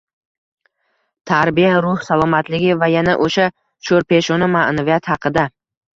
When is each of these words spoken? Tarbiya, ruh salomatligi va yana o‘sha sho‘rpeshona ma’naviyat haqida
Tarbiya, 1.31 1.75
ruh 1.87 2.01
salomatligi 2.07 2.77
va 2.85 2.89
yana 2.95 3.15
o‘sha 3.27 3.45
sho‘rpeshona 3.91 4.49
ma’naviyat 4.55 5.11
haqida 5.13 5.45